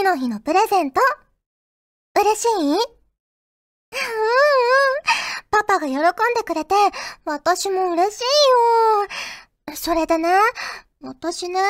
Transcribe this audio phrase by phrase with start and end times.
[0.00, 1.00] 父の日のプレゼント。
[2.18, 2.48] 嬉しい？
[2.48, 2.78] うんうん。
[5.50, 6.00] パパが喜ん
[6.34, 6.74] でくれて、
[7.26, 8.22] 私も嬉しい
[9.68, 9.76] よ。
[9.76, 10.38] それでね、
[11.02, 11.60] 私ね、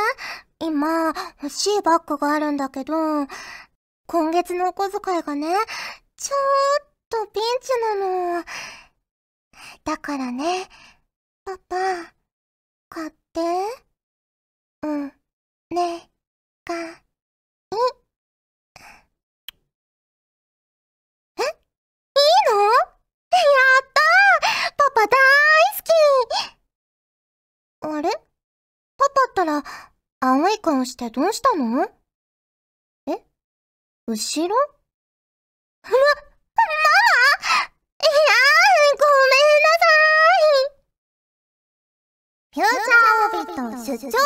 [0.60, 1.08] 今、
[1.42, 2.94] 欲しいバッグがあるんだけど、
[4.06, 5.48] 今月のお小遣いがね、
[6.16, 6.38] ちょー
[6.84, 7.96] っとピンチな
[8.38, 8.44] の。
[9.82, 10.68] だからね、
[11.44, 12.14] パパ、
[12.88, 13.40] 買って。
[14.82, 15.12] うん、
[15.70, 16.08] ね、
[16.64, 17.02] が、
[22.12, 22.16] い
[22.52, 22.68] のや
[23.82, 25.08] ったーパパ大
[25.76, 25.86] 好き
[27.96, 28.18] あれパ
[29.08, 29.62] パったら、
[30.22, 31.88] 青い顔してどうしたの？
[33.06, 33.24] え？
[34.06, 34.54] 後ろ？
[35.82, 35.96] ま、 ママ！
[37.96, 39.88] いやー、ごめんなさ
[42.52, 42.52] い。
[42.52, 44.18] フューチャーオビット出張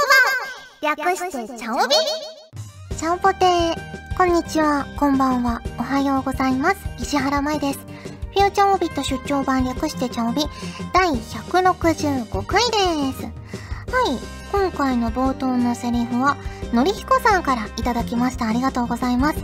[0.83, 0.97] 版。
[0.97, 1.95] 略してチャオビ。
[2.97, 6.77] チャオポテーこんにちは、こんばんは、おはようございます。
[6.99, 7.79] 石原舞です。
[7.79, 10.45] フューチャーオビット出張版略してチャオビ。
[10.93, 12.77] 第165回で
[13.17, 13.23] す。
[13.23, 13.31] は
[14.11, 14.19] い、
[14.55, 16.37] 今回の冒頭のセリフは、
[16.73, 18.47] のりひこさんからいただきました。
[18.47, 19.43] ありがとうございます。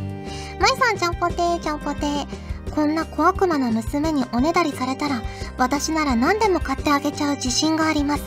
[0.61, 2.27] まいさん、ちゃんぽてー、ちゃんぽてー。
[2.71, 5.21] こんな小悪魔な娘におねだりされたら、
[5.59, 8.23] 私なら何でも買ってあげちゃう自信があります。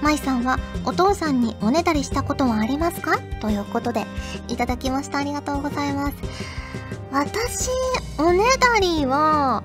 [0.00, 3.18] 舞さんはお父さんにおねだりしたことはありますか？
[3.42, 4.06] ということで、
[4.48, 5.18] いただきました。
[5.18, 6.14] ありがとうございます。
[7.12, 7.68] 私、
[8.18, 9.62] おねだりは、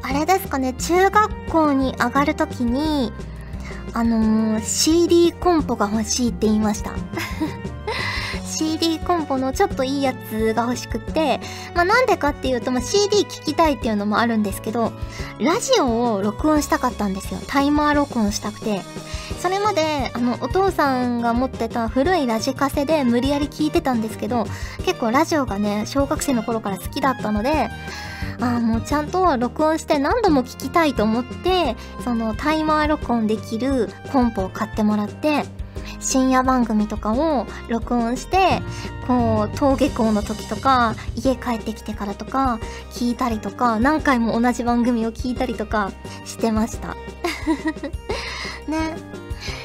[0.00, 3.12] あれですかね、中学校に上がるときに、
[3.92, 6.92] あのー、CD コンポが欲しいって言いました。
[8.44, 11.40] CD コンポのちょっといいやつが欲しくって、
[11.74, 14.92] まあなんでかっていうと、まあ CD 聴きたいっていうのもあるんですけど、
[15.38, 17.40] ラジオを録音したかったんですよ。
[17.46, 18.82] タイマー録音したくて。
[19.40, 24.46] それまで、あの、お父さんが持ってた古いラジカセで無理やり聞いてたんですけど、
[24.84, 27.70] 結構ラジオがね、小学生の頃から好きだったので、
[28.40, 35.44] ああ、もうちゃんと録音して何度も聞きたいと思って、そのタイマー録音できるコンポを買ってもらって、
[36.00, 38.62] 深夜番組とかを録音して、
[39.06, 42.60] こう、登下校の時とか、家帰ってきてからとか、
[42.92, 45.90] 聞いたりとか、何回も同じ番組を聞いたりとか
[46.24, 46.94] してました。
[48.68, 48.96] ね。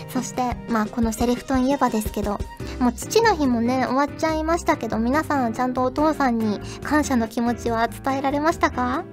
[0.10, 2.40] そして、まあこのセリフといえばですけど、
[2.84, 9.06] もう父の日もね、終わっちゃいましたけど、皆さんちゃんとお父さんに感謝の気持ちは伝えられましたか？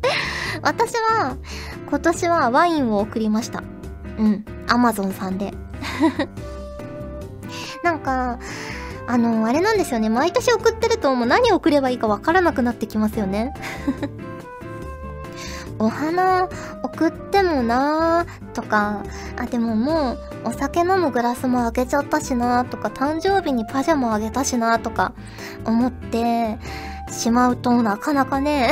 [0.60, 1.38] 私は、
[1.88, 3.62] 今年はワインを送りました。
[4.18, 5.54] うん、アマゾンさんで。
[7.82, 8.38] なんか、
[9.06, 10.10] あの、あれなんですよね。
[10.10, 13.54] 毎年送ってるともう何送ればいいかわからなくなってきますよね。
[15.78, 16.48] お花
[16.82, 19.02] 送ってもなーとか、
[19.36, 25.12] あ、でももうお酒飲むグラスもあげちゃったしなーとか、誕生日にパジャマあげたしなーとか
[25.64, 26.58] 思って
[27.10, 28.70] しまうとなかなかね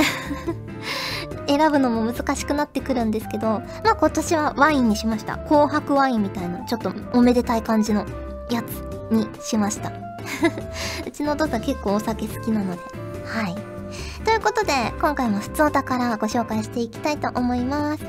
[1.49, 5.37] 選ぶのも難しくなってくるんですけど、まあ今年はワインにしました。
[5.37, 8.05] 紅白ワインみたいな、ちょっとおめでたい感じの
[8.51, 9.93] やつにしました。
[11.07, 12.81] うちの父さん結構お酒好きなので。
[13.25, 13.76] はい。
[14.25, 18.05] ということで、今回も普通お宝ご紹介していきたいと思います。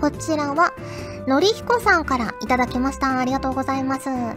[0.00, 0.72] こちらは、
[1.26, 3.18] のりひこさんからいただきました。
[3.18, 4.08] ありがとうございます。
[4.10, 4.36] まい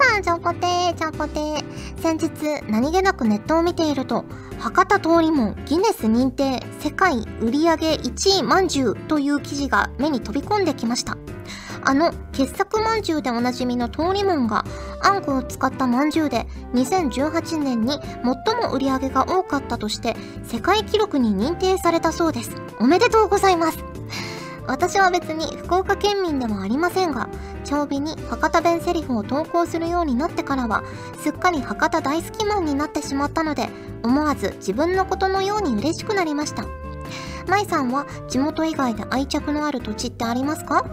[0.00, 1.64] さん、ちゃんぽてー、ちゃんぽてー。
[2.00, 4.24] 先日、何気なくネットを見ていると、
[4.58, 11.16] 博多通りもギネス認定世界売上1位まんじゅうという記事が目に飛び込んできました。
[11.84, 14.64] あの傑作まんじゅうでおなじみの通りもんが
[15.02, 17.98] あんこを使ったまんじゅうで2018年に
[18.44, 22.50] 最も売り上げが多かったとして世界記録に認定されたそうです。
[22.78, 23.78] おめでとうございます。
[24.66, 27.28] 私は別に福岡県民でもありませんが、
[27.64, 30.84] 長尾に博多弁セリフを投稿するようになってからは、
[31.20, 33.68] すっかり博多大好きマンになってしまったので、
[34.04, 36.64] 思わず自分のことのように嬉しくなりました。
[37.46, 40.84] 舞さんは地元以外で愛着のある土地ってありますか？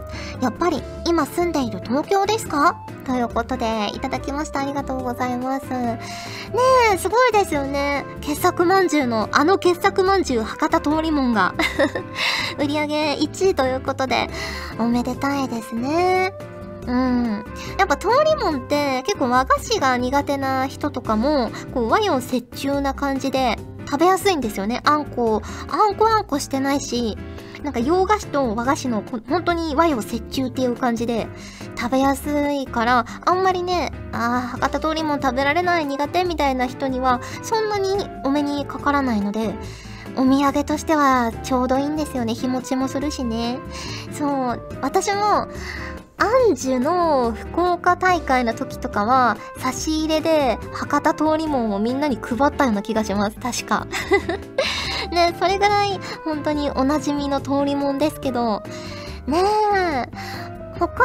[0.42, 2.78] やっぱり今住んでいる東京ですか？
[3.06, 4.60] ということで、いただきました。
[4.60, 5.68] ありがとうございます。
[5.70, 6.00] ね
[6.94, 8.06] え、すごいですよね。
[8.22, 11.56] 傑作まんじゅうの、あの傑作まんじゅう博多通りもんが
[12.60, 14.30] 売り上げ1位ということで、
[14.78, 16.34] おめでたいですね。
[16.86, 17.46] うん。
[17.78, 23.58] やっぱ通りもんって結構和菓子が苦手な人とかも、こう和洋折衷な感じで
[23.90, 24.82] 食べやすいんですよね。
[24.84, 27.18] あんこ、あんこあんこしてないし、
[27.64, 31.28] なんか洋菓子と和菓子の本当に和洋折衷っていう感じで
[31.78, 39.56] 食べやすいから、あんまりね、ああ、博多通りも食べられない苦手みたいな人には、そんなにお目にかからないので、
[40.16, 42.34] お土産としてはちょうどいいんですよね。
[42.36, 43.60] 日持ちもするしね。
[44.12, 45.48] そう、私も、
[46.20, 53.38] アンジュの福岡大会の時とかは、差し入れで博多通りもんをみんなに配ったような気がします。
[53.40, 53.88] 確か。
[55.12, 58.62] ね、それぐらい本当におなじみの通りもんですけど、
[59.28, 59.44] ね
[59.76, 60.10] え、
[60.78, 61.04] 他、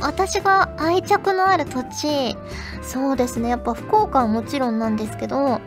[0.00, 2.36] 私が愛着のある土地、
[2.82, 5.60] そうですね、やっぱ福岡はもちろんなんですけど、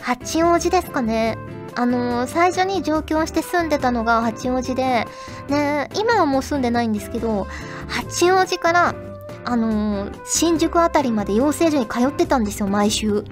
[0.00, 1.36] 八王子ですかね。
[1.76, 5.06] あのー、最初に上京して住んでたのが八王子で、
[5.48, 7.48] ね、今はもう住んでないんですけど、
[7.88, 8.94] 八王子から、
[9.44, 13.24] あのー、新宿あたりまで養成所に通ってたんですよ、毎週。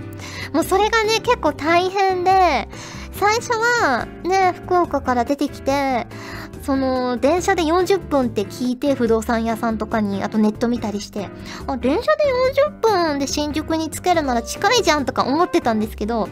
[0.53, 2.69] もうそれがね、結構大変で、
[3.13, 6.07] 最初はね、福岡から出てきて、
[6.63, 11.29] その、電車で40分って聞いて、不動産屋さんとかに、あとネット見たりして、
[11.67, 12.25] あ、電車で
[12.71, 16.29] 40分で新宿に着けるなら近いじゃんとか思ってたんですけど、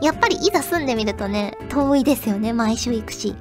[0.00, 3.34] やっぱりいざ住んでみるとね、遠いですよね、毎週行くし。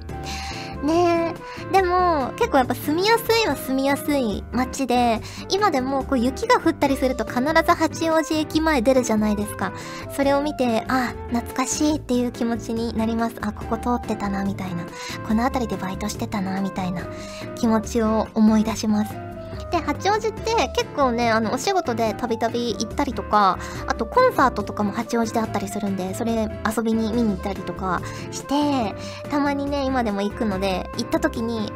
[0.83, 1.35] ね
[1.69, 1.73] え。
[1.73, 9.73] でも、結構やっぱ住みやすいは住みやすい街で、今でもこう雪が降ったりすると必ず八王子駅前出るじゃないですか。
[10.15, 13.35] それを見て、あ、懐かしいっていう気持ちになります。
[13.41, 14.85] あ、ここ通ってたな、みたいな。
[15.27, 17.03] この辺りでバイトしてたな、みたいな
[17.55, 19.30] 気持ちを思い出します。
[19.71, 20.41] で、八王子って
[20.75, 23.57] 結構ね、あの、お仕事でたびたび行ったりとか、
[23.87, 28.01] あとコンサートとかも八王子であったりするんで、それ遊びに見に行ったりとか
[28.31, 28.93] して、
[29.29, 31.71] たまにね、今でも行くので、行った時に、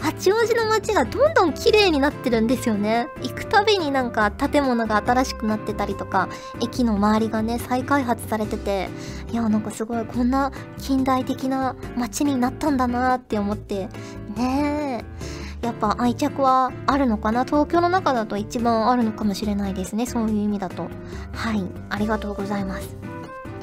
[0.00, 3.08] 八王子の街がどんどん綺麗になってるんですよね。
[3.20, 6.28] 行くたびになんか建物が新しくなってたりとか、
[6.62, 8.88] 駅の周りがね、再開発されてて、
[9.32, 13.88] いや、なんかすごいこんな近代的な街になったんだなって思って、
[14.36, 15.39] ねえ。
[15.62, 17.44] やっぱ愛着はあるのかな？
[17.44, 20.88] 東京の中だと一番あるのかもしれないですねそういう意味だと
[21.32, 22.96] はいありがとうございます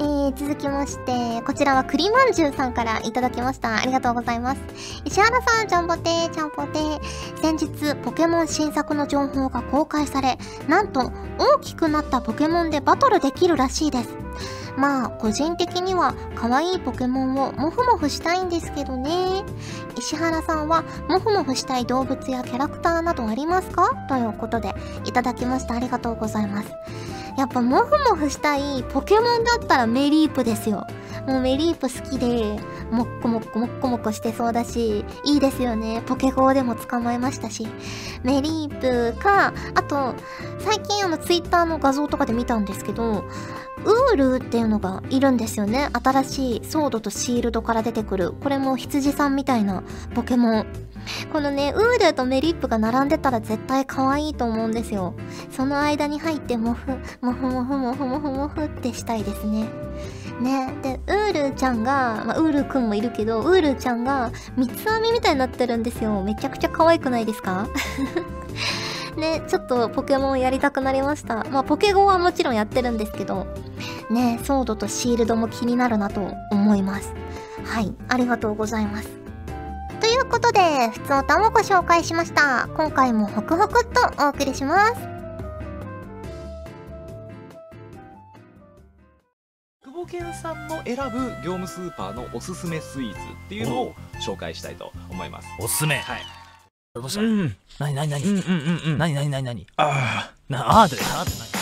[0.00, 3.78] ー、続きまして、こちらは栗まんじゅうさんからいただきました。
[3.78, 4.60] ありがとうございます。
[5.04, 7.00] 石原さん、ジャンボテー、ジャンボテー。
[7.42, 14.10] 先日、ポケモン新作の情報が公開され、なんと、大きくなったポケモンでバトルできるらしいです。
[14.78, 19.44] まあ、個人的には可愛いポケモンをモフモフしたいんですけどね。
[19.98, 24.06] 石原さんはモフモフしたい動物やキャラクターなどありますか？
[24.08, 25.74] ということで、いただきました。
[25.74, 26.70] ありがとうございます。
[27.36, 30.86] やっぱモフモフしたいポケモンだったらメリープですよ。
[31.26, 32.58] もうメリープ好きで、
[32.90, 36.02] もっこもっこもっこもこしてそうだし、いいですよね。
[36.06, 37.68] ポケゴーでも捕まえましたし。
[38.22, 40.14] メリープか、あと、
[40.58, 43.24] 最近あのツイッターの画像とかで見たんですけど、
[43.84, 45.88] ウールっていうのがいるんですよね。
[45.92, 48.32] 新しいソードとシールドから出てくる。
[48.42, 49.82] これも羊さんみたいな
[50.14, 50.66] ポケモン。
[51.32, 55.14] このね、ウールとメリップが並んでたら絶対可愛いと思うんですよ。
[55.50, 56.92] その間に入ってモフ、
[57.22, 59.68] モフモフモフモフモフってしたいですね。
[60.40, 60.72] ね。
[60.82, 66.22] で、ウールちゃんが、まあ、ウールくんもいるけど、ウールちゃんが三つ編みみたいになってるんですよ。
[66.22, 67.66] めちゃくちゃ可愛くないですか？
[69.18, 71.44] ね、ちょっとポケモンやりたくなりました。
[71.50, 73.46] まあ、ポケゴンはもちろんやってるんですけど、
[74.10, 77.12] ね、ソードとシールドも気になるなと思います。
[77.64, 79.08] はい、ありがとうございます。
[80.00, 82.68] ということで、普通おたもご紹介しました。
[82.76, 84.94] 今回もホクホクっとお送りします。
[89.84, 95.48] 久保健さんの選ぶ業務スーパーのおすすめスイーツっていうのを紹介したいと思います。
[95.58, 96.37] おすすめはい。
[97.00, 97.56] どうした、うん。
[97.78, 98.98] なになになにうんうんうんうん。
[98.98, 101.57] なになになになにあなあーであーって何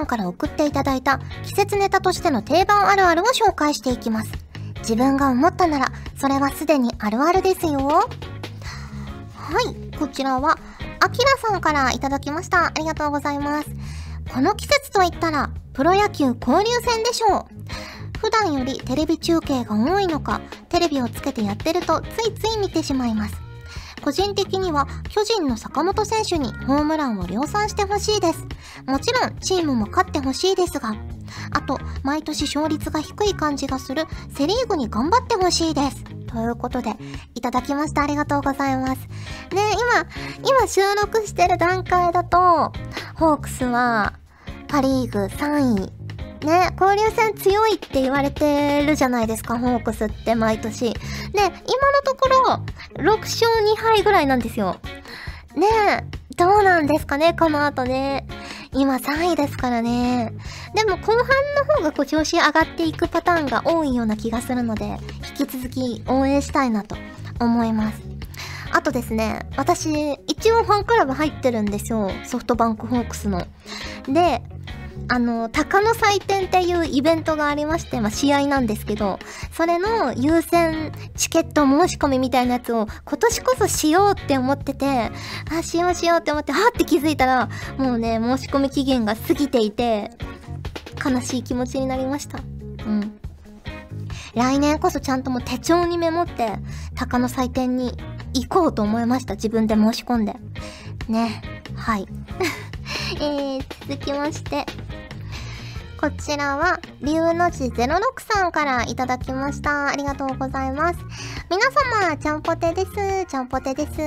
[0.00, 4.32] さんから送っていただいた季節ネタとしての定番あるあるを紹介していきます。
[4.78, 7.76] 自分が思ったならそれはすでにあるあるですよ。
[7.76, 8.08] は
[9.60, 10.58] い、こちらは
[11.00, 12.68] あきらさんからいただきました。
[12.68, 13.68] ありがとうございます。
[14.32, 17.44] この季節と言ったらプロ野球交流戦でしょう。
[18.18, 20.40] 普段よりテレビ中継が多いのか、
[20.70, 23.49] テレビをつけてやってるとついつい見てしまいます。
[24.02, 28.46] 個人的には巨人の坂本選手にホームランを量産してほしいです。
[28.86, 30.94] もちろんチームも勝ってほしいですが、
[31.52, 34.04] あと、毎年勝率が低い感じがする
[34.34, 36.04] セリーグに頑張ってほしいです。
[36.26, 36.94] ということで、
[37.34, 38.02] いただきました。
[38.02, 39.00] ありがとうございます。
[39.54, 39.72] ね
[40.38, 42.72] 今、今収録してる段階だと、
[43.16, 44.14] ホークスは
[44.68, 45.99] パリーグ3位
[46.42, 50.92] ね、交流戦強いって言われてるじゃないですか、ホークスって毎年。
[50.92, 50.96] で、
[51.34, 51.54] 今の
[52.04, 54.76] ところ、6勝2敗ぐらいなんですよ。
[55.54, 56.04] ねえ、
[56.36, 58.26] どうなんですかね、この後ね。
[58.72, 60.32] 今3位ですからね。
[60.74, 61.26] でも後半
[61.66, 64.98] の方がこう調子上がっていくパターンが多いような気がするので、
[65.38, 66.96] 引き続き応援したいなと
[67.40, 68.00] 思います。
[68.72, 72.10] あとですね、私、一応ファンクラブ入ってるんですよ。
[72.24, 73.44] ソフトバンクホークスの。
[74.06, 74.42] で、
[75.08, 79.18] あの、鷹の祭典っていうイベントがありまして、まあ、試合なんですけど、
[79.52, 85.10] それの優先チケット申し込みみたいなやつを今年こそしようって思ってて、
[85.50, 90.10] あ、しようしようって思って、はって気づいたら、もうね、申し込み期限が過ぎていて、
[91.04, 92.38] 悲しい気持ちになりました。
[92.38, 93.20] うん。
[94.34, 96.52] 来年こそちゃんともう手帳にメモって、
[96.94, 97.96] 鷹の祭典に
[98.34, 99.34] 行こうと思いました。
[99.34, 100.36] 自分で申し込んで。
[101.08, 101.42] ね。
[101.74, 102.06] はい。
[103.20, 104.66] えー、続きまして。
[106.00, 109.88] こちらは、龍の字06さんからいただきました。
[109.88, 110.98] ありがとうございます。
[111.50, 111.66] 皆
[112.06, 112.92] 様、ちゃんぽてです。
[113.28, 114.00] ちゃんぽてです。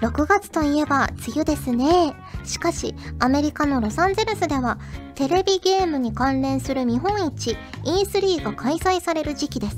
[0.00, 2.14] 6月といえば、梅雨ですね。
[2.42, 4.78] しかし、アメリカのロサンゼルスでは、
[5.14, 9.76] テレビゲームに関連する見本市 E3 が開催される時期です。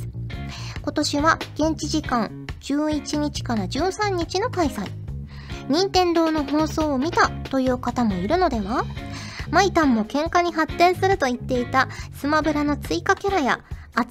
[0.80, 4.88] 今年は現地時間11日から13日の開催。
[5.68, 8.84] 任天堂の放送を見たという方もいるのでは？
[9.50, 13.60] マイタンも喧嘩に発展すると言っていたスマブラの追加キャラや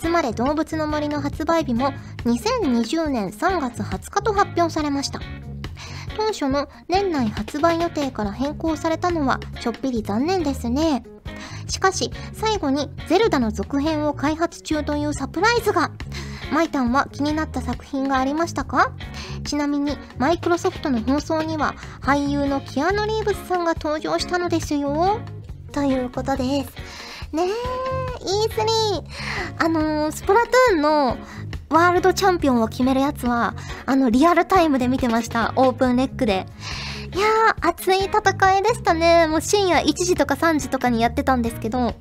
[0.01, 1.93] 集まれ動物の森の発売日も
[2.25, 5.19] 2020年3月20日と発表されました。
[6.17, 11.03] 当初の年内発売予定から変更されたのはちょっぴり残念ですね。
[11.67, 15.91] しかし、最後にゼルダの続編を開発中というサプライズが。
[16.51, 18.91] マイタンは気になった作品がありましたか？
[19.43, 25.19] ちなみに、マイクロソフトの放送には俳優のキアヌ・リーブスさんが登場したのですよ。
[25.71, 26.69] ということです。
[27.33, 27.49] ねえ、
[28.23, 29.03] E3。
[29.59, 31.17] あのー、スプラトゥーンの
[31.69, 33.53] ワールドチャンピオンを決めるやつは、
[33.85, 35.51] あの、リアルタイムで見てました。
[35.57, 36.45] オープンレックで。
[37.13, 39.27] いやー、熱い戦いでしたね。
[39.27, 41.95] もう深夜1時とか3時とかにやってたんですけど、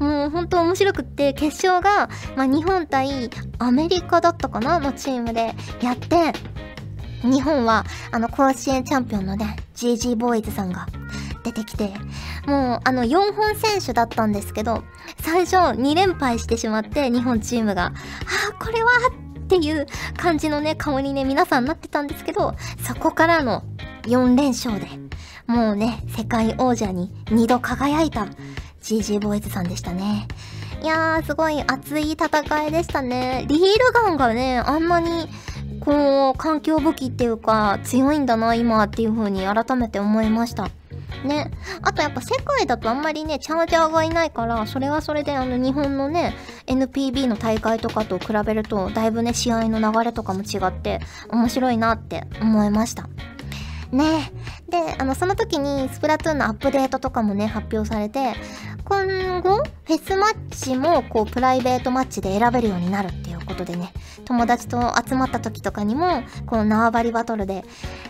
[0.00, 5.54] もう本当面白くって、決勝が、まあ、日本対アメリカだったかなのチームで。
[5.80, 6.32] やって、
[7.22, 10.86] 日本は、あの、甲子園チャンピオンのね、GG ボーイズさんが
[11.44, 11.92] 出てきて、
[12.46, 14.84] もう、あの、4本選手だったんですけど、
[15.18, 18.90] 最初2連敗してしまって、日本チームが、あー、これは
[19.42, 23.64] っていう感じのね、顔にね、皆さんなってたんですけど、そこからの
[24.04, 24.86] 4連勝で、
[25.46, 28.28] もうね、世界王者に2度輝いた。
[28.82, 30.26] GG ボーイズさんでしたね。
[30.82, 33.44] いやー、すごい熱い戦いでしたね。
[33.48, 35.28] リールガンがね、あんなに、
[35.80, 40.70] こう、環境武器っていうか、強いんだな、今っていう風に改めて思いました。
[41.24, 41.50] ね。
[41.82, 46.34] あとやっぱ世界だとあんまりね、チャージャーがいないから、それはそれであの日本のね、
[46.66, 53.08] NPB の大会とかと比べると、だいぶね、試合の流れとかも違って、面白いなって思いました。
[53.92, 54.32] ね
[54.68, 58.34] で、あの、その時にスプラトゥーンのアップデートとかもね、発表されて、
[58.90, 63.92] 今後、フェスマッチも、こう、プライベートマッチで選べるようになるっていうことでね、
[64.24, 67.64] 友達と集まった時とかにも、この縄張りバトルで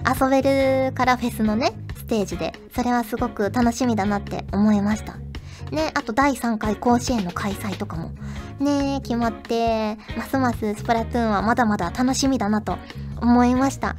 [0.08, 5.16] 遊べるからフェスのね、ステージで、それはすごく楽しみだなって思いました。
[5.70, 8.12] ね、あと第3回甲子園の開催とかも、
[8.58, 12.78] ね、決まって、ますますスプラトゥーンはまだまだ楽しみだなと
[13.20, 13.96] 思いました。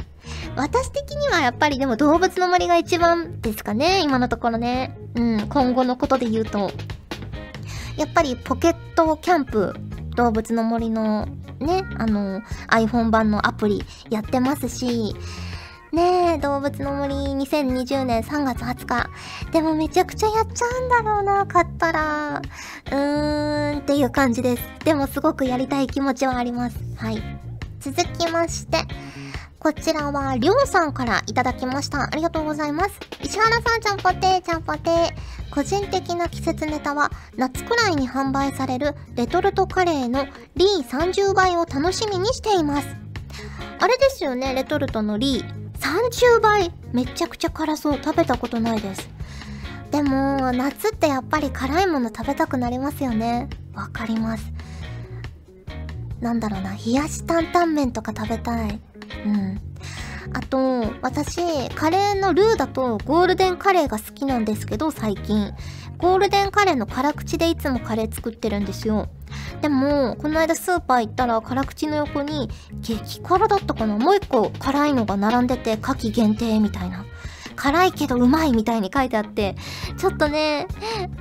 [0.56, 4.98] 私的にはやっぱりでも動物の森が一番ですかね、今のところね。
[5.16, 6.72] うん、今後のことで言うと。
[7.98, 9.74] やっぱりポケットキャンプ、
[10.16, 11.28] 動物の森の
[11.60, 15.16] ね、あの、iPhone 版のアプリやってますし、
[15.92, 19.10] ねえ、動物の森2020年3月20日。
[19.52, 22.42] でもめちゃくちゃやっちゃうんだろうな、買ったら。
[22.92, 24.64] うーんっていう感じです。
[24.86, 26.78] でもすごくやりたい気持ちはあります。
[26.96, 27.22] はい。
[27.82, 28.78] 続きまして、
[29.62, 32.06] こちらは、りょうさんからいただきました。
[32.06, 33.00] ありがとうございます。
[33.22, 35.14] 石原さん、ちゃんぽてー、ちゃんぽてー。
[35.54, 40.26] 個人的な季節ネタは、夏くらいに販売されるレトルトカレーの
[40.56, 42.88] リー30倍を楽しみにしています。
[43.80, 45.54] あれですよね、レトルトのリー。
[45.78, 48.00] 30倍めちゃくちゃ辛そう。
[48.04, 49.08] 食べたことないです。
[49.92, 53.48] でも、夏ってやっぱり辛いもの食べたくなりますよね。
[53.76, 54.52] わかります。
[56.20, 58.82] なんだろうな、冷やし担々麺とか食べたい。
[59.26, 59.62] うん。
[60.34, 65.54] あと、私、カレーのルーだとゴールデンカレーが好きなんですけど、最近。
[65.98, 69.10] ゴールデンカレーの辛口でいつもカレー作ってるんですよ。
[69.62, 72.50] でも、この間スーパー行ったら辛口の横に、
[72.80, 77.06] 激辛だったかなもう一個辛いのが並んでて、夏季限定みたいな
[77.62, 79.56] 辛いけどうまいみたいに書いてあって、
[79.96, 80.66] ちょっとね、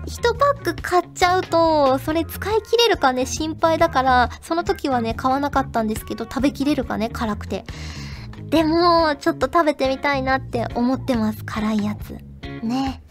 [0.06, 7.66] 1パック買っちゃうと、それ使い切れるかね、心配だから、その時はね、買わなかったんですけど、食べきれるかね、辛くて。
[8.46, 12.16] でも、ちょっと食べてみたいなって思ってます、辛いやつ。
[12.64, 13.02] ね。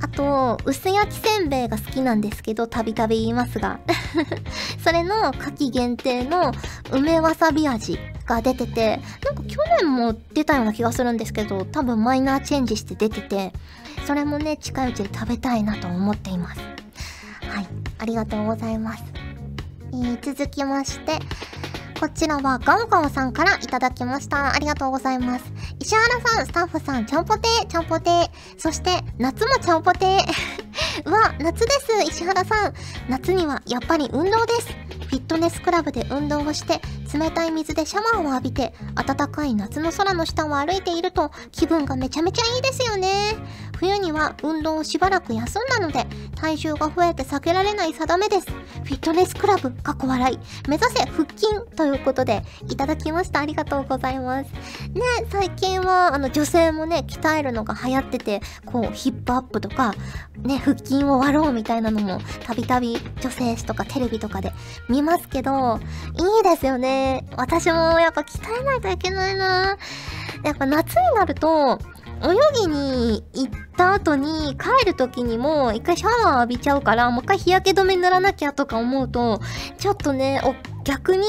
[0.00, 3.80] あと、薄焼きせんべいが好きなんですけど、たびたび言いますが。
[4.82, 6.52] それの夏季限定の
[6.90, 7.98] 梅わさび味
[8.30, 13.52] が出てて、なんか去年も出たような気がするんですけど、多分マイナーチェンジして出てて、
[14.06, 16.60] それもね、近いうちに食べたいなと思っています。
[16.60, 17.66] はい。
[17.98, 19.04] ありがとうございます。
[19.92, 21.18] えー続きまして、
[22.00, 24.54] こちらはガオガオさんからいただきました。
[24.54, 25.44] ありがとうございます。
[25.80, 28.30] 石原さん、スタッフさん、ちゃんぽてー、ちゃんぽてー。
[28.56, 31.08] そして、夏もちゃんぽてー。
[31.08, 32.74] う わ、夏です、石原さん。
[33.08, 34.68] 夏にはやっぱり運動です。
[35.08, 36.80] フィットネスクラブで運動をして、
[37.12, 43.36] 冷たい水でシャワーを浴びて、暖かい夏の空の下を歩いていると、気分がめちゃめちゃいいですよね。
[43.80, 46.06] 冬には運動をしばらく休んだので、
[46.36, 48.46] 体重が増えて避けられない定めです。
[48.50, 50.38] フィットネスクラブ、過去笑い。
[50.68, 51.46] 目指せ腹筋
[51.76, 53.40] ということで、いただきました。
[53.40, 54.50] ありがとうございます。
[54.52, 59.94] ね、最近は、あの、女性もね、鍛えるのが流行ってて、こう、ヒップアップとか、
[60.42, 64.52] ね、腹筋を割ろうみたいなのも、たびたび女性誌とかテレビとかで
[64.90, 65.80] 見ますけど、
[66.18, 67.24] いいですよね。
[67.34, 69.78] 私もやっぱ鍛えないといけないな
[70.44, 71.78] やっぱ夏になると、
[72.22, 79.40] 泳ぎに行った後に帰る時にも一回シャワー浴びちゃうからもう一回日焼け止め塗らなきゃとか思うと
[79.78, 80.40] ちょっとね
[80.84, 81.24] 逆に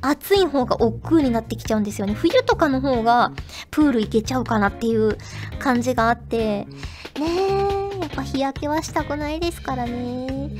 [0.00, 2.14] 暑い方が億劫になってきちゃうんですよね。
[2.14, 3.32] 冬とかの方が
[3.70, 5.18] プール行けちゃうかなっていう
[5.58, 6.66] 感じがあって。
[7.18, 7.26] ね
[7.96, 10.50] えやっぱ日焼けはしたくないですからね。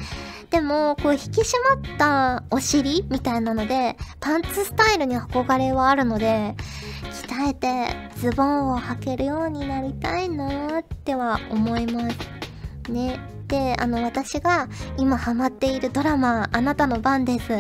[0.51, 6.55] でもこう引き締まったお尻みたいなのでパンツスタイルに憧れはあるので
[7.29, 12.91] 鍛えてズボンを履けるようになりたいなーっては思います。
[12.91, 13.40] ね。
[13.51, 17.51] で、あの、私が今ハマっているドラマ、あなたの番です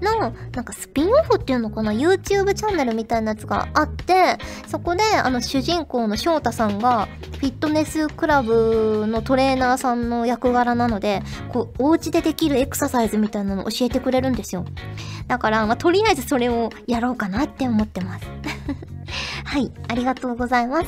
[0.00, 7.06] の、なんかスピンオフっていうのかな ?YouTube チャンネルみたいなやつがあって、そこで、あの、主人公の翔太さんが、
[7.38, 11.22] フィットネスクラブのトレーナーさんの役柄なので、
[11.52, 14.64] こう、お家でできるエクササイズみたいなのを教えてくれるんですよ。
[15.28, 18.26] だから、まあ、とりあえずそれをやろうかなって思ってます。
[19.44, 20.86] はい、ありがとうございます。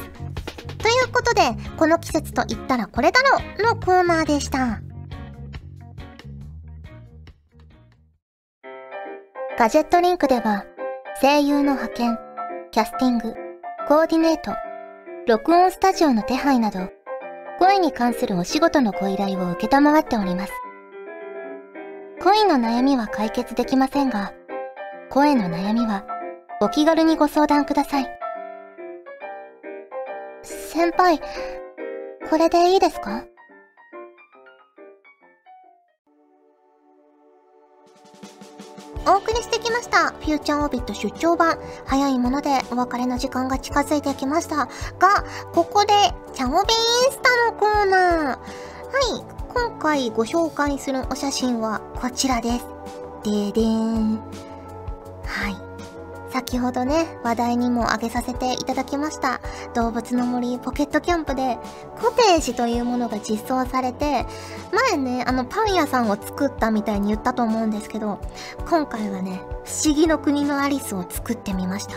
[0.79, 1.43] ということで、
[1.77, 4.81] この季節と言ったらこれだろうのコーナーでした。
[9.59, 10.65] ガジェットリンクでは、
[11.21, 12.19] 声優の派遣、
[12.71, 13.35] キャスティング、
[13.89, 14.53] コーディネート、
[15.27, 16.89] 録音スタジオの手配など、
[17.59, 20.53] 声に関するお仕事のご依頼を受けたまわっております。
[22.23, 24.33] 恋の悩みは解決できませんが、
[25.11, 26.05] 声の悩みは
[26.61, 28.18] お気軽にご相談ください。
[30.79, 31.19] 先輩、
[32.31, 33.25] これでいいですか？
[39.05, 40.11] お送りしてきました。
[40.11, 41.59] フューチャーオービット出張版。
[41.85, 44.55] 早いものでお別れの時間が近づいてきました。
[44.57, 44.69] が、
[45.53, 45.89] ここで、
[46.33, 46.63] チャオビイン
[47.11, 48.39] スタのコーナー。
[48.39, 52.67] はい、今回ご紹介するお写真はこちらです。
[53.25, 54.19] ででーん。
[55.27, 55.68] はい。
[56.39, 59.41] 先ほどね、話題にも挙げさせていただきました。
[59.75, 61.59] 動物の森ポケットキャンプで、
[62.01, 64.25] コテージというものが実装されて、
[64.93, 68.21] 前ね、あのパン屋さんを作ったみたいに言ったと思うんですけど、
[68.71, 71.97] 今回はね、不思議の国のアリスを作ってみました。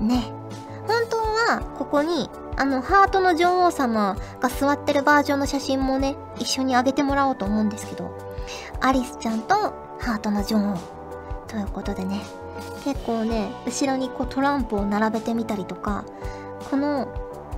[0.00, 0.24] ね。
[0.88, 8.10] 本当は、ここに、あの、ハートの女王様が座ってるバージョンの写真もね、一緒にあげてもらおうと思うんですけど、
[8.80, 9.54] アリスちゃんと
[10.00, 11.04] ハートの女王。
[11.46, 12.20] ということでね、
[12.84, 16.04] 結構ね、後ろにこうトランプを並べてみたりとか、
[16.70, 17.08] この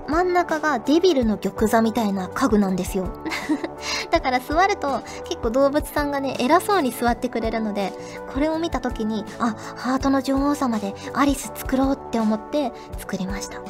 [0.08, 3.08] 真ん中がデビルの玉座みたいな家具なんですよ。
[4.10, 7.92] だから座ると結構動物さんがね、偉そうに座ってくれるので、
[8.32, 13.60] これを見た時に、あ、ハートの女王様でアリス作ろうって思って作りました。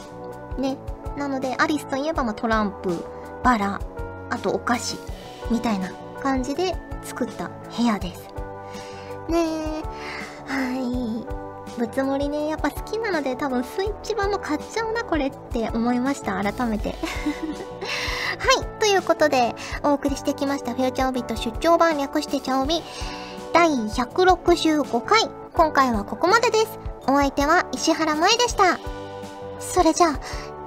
[0.58, 0.76] ね。
[1.16, 3.04] なので、アリスといえばまトランプ、
[3.42, 3.80] バラ、
[4.28, 4.98] あとお菓子、
[5.50, 5.90] みたいな
[6.22, 8.28] 感じで作った部屋です。
[9.28, 9.95] ねえ。
[10.46, 11.78] はい。
[11.78, 16.42] ぶつもりね、やっぱ好きなので多分スイッチ版も買っちゃうな、これって思いました。
[16.42, 16.94] 改めて。
[18.38, 18.80] はい。
[18.80, 22.82] ということで、お送りしてきましたフューチャーオビット出張版略してチャオビ
[23.52, 25.28] 第165回。
[25.52, 26.78] 今回はここまでです。
[27.08, 28.78] お相手は石原舞でした。
[29.58, 30.20] それじゃあ、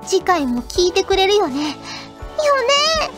[0.05, 1.75] 次回も聞いてくれるよね。
[2.45, 3.11] よね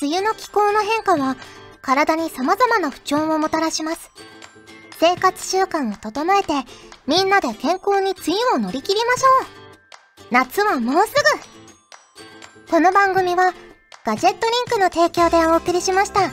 [0.00, 1.36] 梅雨の気候の変化は
[1.84, 4.10] 体に様々な不調をもたらします。
[4.98, 6.48] 生活習慣を整えて
[7.06, 10.26] みんなで健康に梅雨を乗り切りましょう。
[10.30, 11.12] 夏はもうす
[12.64, 12.70] ぐ。
[12.70, 13.52] この番組は
[14.06, 16.30] ガジェットリンクの提供でお送りしました。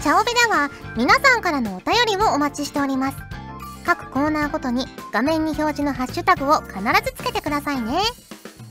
[0.00, 3.18] チャオベでは皆さんからのお便りをお待ちしております。
[3.84, 7.98] 各コーナーごとに画面に表示のハッシュタグを必ずつけてくださいね。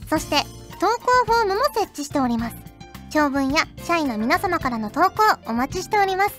[0.08, 2.56] そして投稿フォームも設置しております。
[3.08, 6.34] 長文や社員の皆様からの投稿お待ちしております。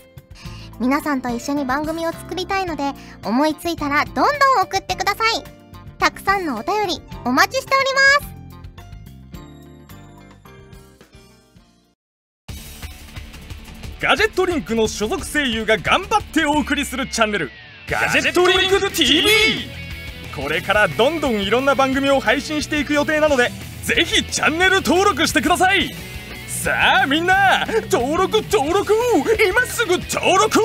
[0.78, 2.92] 皆さんと一緒に番組を作りたいので
[3.24, 4.26] 思いついたらどんどん
[4.64, 5.42] 送ってください。
[5.98, 8.34] たくさんのお便りお待ちしております。
[14.02, 17.50] ガジェットリンクの所属声優が頑張ってお送りするチャンネル
[17.88, 19.26] ガジェットリンク TV
[20.36, 23.50] これからどんどんいろんな番組を配信していく予定なので
[23.84, 25.94] ぜひチャンネル登録してください。
[26.48, 28.94] さあみんな登録登録。
[29.46, 30.58] 今すぐ登録